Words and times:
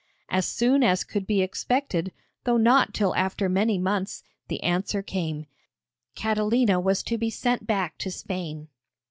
As 0.29 0.47
soon 0.47 0.81
as 0.81 1.03
could 1.03 1.27
be 1.27 1.43
expected, 1.43 2.11
though 2.43 2.57
not 2.57 2.91
till 2.91 3.15
after 3.15 3.47
many 3.47 3.77
months, 3.77 4.23
the 4.47 4.63
answer 4.63 5.03
came: 5.03 5.45
Catalina 6.15 6.79
was 6.79 7.03
to 7.03 7.19
be 7.19 7.29
sent 7.29 7.67
back 7.67 7.99
to 7.99 8.09
Spain. 8.09 8.69